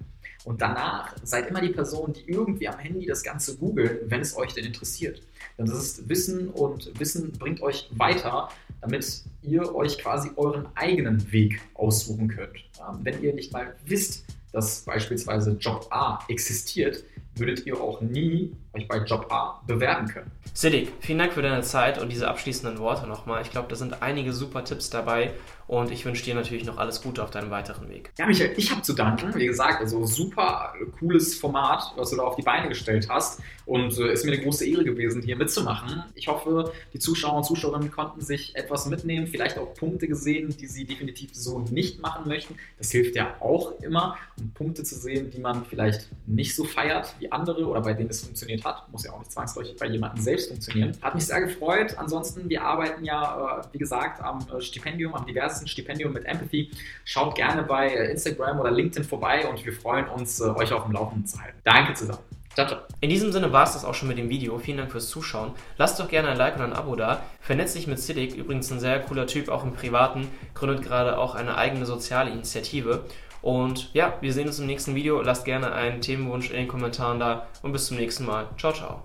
Und 0.45 0.61
danach 0.61 1.15
seid 1.23 1.47
immer 1.47 1.61
die 1.61 1.69
Person, 1.69 2.13
die 2.13 2.29
irgendwie 2.29 2.67
am 2.67 2.77
Handy 2.77 3.05
das 3.05 3.23
Ganze 3.23 3.57
googelt, 3.57 4.09
wenn 4.09 4.21
es 4.21 4.35
euch 4.35 4.53
denn 4.53 4.65
interessiert. 4.65 5.21
Denn 5.57 5.65
das 5.65 5.77
ist 5.77 6.09
Wissen 6.09 6.49
und 6.49 6.99
Wissen 6.99 7.31
bringt 7.33 7.61
euch 7.61 7.89
weiter, 7.91 8.49
damit 8.81 9.23
ihr 9.41 9.73
euch 9.73 9.97
quasi 9.97 10.31
euren 10.35 10.67
eigenen 10.75 11.31
Weg 11.31 11.61
aussuchen 11.75 12.27
könnt. 12.27 12.57
Wenn 13.01 13.21
ihr 13.23 13.33
nicht 13.33 13.53
mal 13.53 13.73
wisst, 13.85 14.25
dass 14.51 14.81
beispielsweise 14.81 15.51
Job 15.59 15.87
A 15.91 16.19
existiert, 16.27 17.03
würdet 17.35 17.65
ihr 17.65 17.79
auch 17.79 18.01
nie 18.01 18.55
euch 18.73 18.87
bei 18.87 18.97
Job 18.97 19.31
A 19.31 19.61
bewerben 19.65 20.07
können. 20.07 20.31
Siddiq, 20.53 20.89
vielen 20.99 21.19
Dank 21.19 21.33
für 21.33 21.41
deine 21.41 21.61
Zeit 21.63 21.99
und 21.99 22.09
diese 22.09 22.27
abschließenden 22.27 22.79
Worte 22.79 23.07
nochmal. 23.07 23.41
Ich 23.41 23.51
glaube, 23.51 23.67
da 23.69 23.75
sind 23.75 24.01
einige 24.01 24.33
super 24.33 24.63
Tipps 24.63 24.89
dabei 24.89 25.31
und 25.67 25.91
ich 25.91 26.05
wünsche 26.05 26.23
dir 26.23 26.35
natürlich 26.35 26.65
noch 26.65 26.77
alles 26.77 27.01
Gute 27.01 27.23
auf 27.23 27.31
deinem 27.31 27.51
weiteren 27.51 27.89
Weg. 27.89 28.11
Ja, 28.17 28.25
Michael, 28.25 28.53
ich 28.57 28.71
habe 28.71 28.81
zu 28.81 28.93
danken. 28.93 29.33
Wie 29.35 29.47
gesagt, 29.47 29.81
also 29.81 30.05
super 30.05 30.73
cooles 30.99 31.35
Format, 31.35 31.93
was 31.95 32.11
du 32.11 32.17
da 32.17 32.23
auf 32.23 32.35
die 32.35 32.41
Beine 32.41 32.69
gestellt 32.69 33.07
hast 33.09 33.41
und 33.65 33.97
äh, 33.97 34.13
ist 34.13 34.25
mir 34.25 34.33
eine 34.33 34.41
große 34.41 34.65
Ehre 34.65 34.83
gewesen, 34.83 35.21
hier 35.21 35.35
mitzumachen. 35.35 36.03
Ich 36.15 36.27
hoffe, 36.27 36.71
die 36.93 36.99
Zuschauer 36.99 37.37
und 37.37 37.43
Zuschauerinnen 37.43 37.91
konnten 37.91 38.21
sich 38.21 38.55
etwas 38.55 38.85
mitnehmen, 38.85 39.27
vielleicht 39.27 39.57
auch 39.57 39.73
Punkte 39.73 40.07
gesehen, 40.07 40.55
die 40.57 40.67
sie 40.67 40.85
definitiv 40.85 41.31
so 41.33 41.59
nicht 41.59 42.01
machen 42.01 42.27
möchten. 42.27 42.55
Das 42.77 42.91
hilft 42.91 43.15
ja 43.15 43.35
auch 43.39 43.79
immer, 43.81 44.17
um 44.39 44.51
Punkte 44.51 44.83
zu 44.83 44.95
sehen, 44.95 45.31
die 45.31 45.39
man 45.39 45.65
vielleicht 45.65 46.09
nicht 46.25 46.55
so 46.55 46.63
feiert 46.63 47.15
wie 47.19 47.31
andere 47.31 47.65
oder 47.65 47.81
bei 47.81 47.93
denen 47.93 48.09
es 48.09 48.21
funktioniert 48.21 48.63
hat 48.63 48.83
muss 48.93 49.03
ja 49.03 49.11
auch 49.11 49.19
nicht 49.19 49.31
zwangsläufig 49.31 49.75
bei 49.77 49.87
jemandem 49.87 50.23
selbst 50.23 50.49
funktionieren. 50.49 50.95
Hat 51.01 51.15
mich 51.15 51.25
sehr 51.25 51.41
gefreut. 51.41 51.97
Ansonsten, 51.97 52.49
wir 52.49 52.63
arbeiten 52.63 53.03
ja, 53.03 53.59
äh, 53.59 53.73
wie 53.73 53.77
gesagt, 53.77 54.21
am 54.21 54.45
äh, 54.55 54.61
Stipendium, 54.61 55.13
am 55.15 55.25
diversen 55.25 55.52
Stipendium 55.67 56.13
mit 56.13 56.25
Empathy. 56.25 56.71
Schaut 57.05 57.35
gerne 57.35 57.63
bei 57.63 57.89
äh, 57.89 58.11
Instagram 58.11 58.59
oder 58.59 58.71
LinkedIn 58.71 59.03
vorbei 59.03 59.47
und 59.47 59.63
wir 59.63 59.73
freuen 59.73 60.07
uns, 60.07 60.41
euch 60.41 60.73
auf 60.73 60.83
dem 60.83 60.93
Laufenden 60.93 61.25
zu 61.25 61.41
halten. 61.41 61.59
Danke 61.63 61.93
zusammen. 61.93 62.19
Ciao, 62.53 62.67
ciao. 62.67 62.81
In 63.01 63.09
diesem 63.09 63.31
Sinne 63.31 63.51
war 63.51 63.63
es 63.63 63.73
das 63.73 63.83
auch 63.83 63.95
schon 63.95 64.07
mit 64.07 64.19
dem 64.19 64.29
Video. 64.29 64.59
Vielen 64.59 64.77
Dank 64.77 64.91
fürs 64.91 65.09
Zuschauen. 65.09 65.53
Lasst 65.77 65.99
doch 65.99 66.07
gerne 66.07 66.29
ein 66.29 66.37
Like 66.37 66.55
und 66.55 66.61
ein 66.61 66.73
Abo 66.73 66.95
da. 66.95 67.23
Vernetzt 67.41 67.75
dich 67.75 67.87
mit 67.87 67.99
Siddiq, 67.99 68.35
übrigens 68.35 68.71
ein 68.71 68.79
sehr 68.79 68.99
cooler 68.99 69.25
Typ, 69.25 69.49
auch 69.49 69.63
im 69.63 69.73
Privaten, 69.73 70.27
gründet 70.53 70.83
gerade 70.83 71.17
auch 71.17 71.33
eine 71.33 71.57
eigene 71.57 71.85
soziale 71.85 72.29
Initiative. 72.29 73.05
Und 73.41 73.93
ja, 73.93 74.13
wir 74.21 74.31
sehen 74.33 74.47
uns 74.47 74.59
im 74.59 74.67
nächsten 74.67 74.93
Video. 74.95 75.21
Lasst 75.21 75.45
gerne 75.45 75.73
einen 75.73 75.99
Themenwunsch 75.99 76.51
in 76.51 76.57
den 76.57 76.67
Kommentaren 76.67 77.19
da 77.19 77.47
und 77.63 77.71
bis 77.71 77.87
zum 77.87 77.97
nächsten 77.97 78.25
Mal. 78.25 78.47
Ciao, 78.57 78.71
ciao. 78.71 79.03